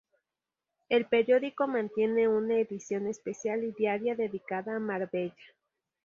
[0.89, 5.31] El periódico mantiene una edición especial y diaria dedicada a Marbella.